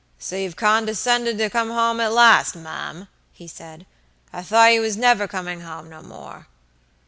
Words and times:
"So 0.17 0.35
you've 0.35 0.55
condescended 0.55 1.37
to 1.37 1.51
come 1.51 1.69
home 1.69 1.99
at 1.99 2.11
last, 2.11 2.55
ma'am," 2.55 3.07
he 3.31 3.47
said; 3.47 3.85
"I 4.33 4.41
thought 4.41 4.73
you 4.73 4.81
was 4.81 4.97
never 4.97 5.27
coming 5.27 5.59
no 5.59 6.01
more." 6.01 6.47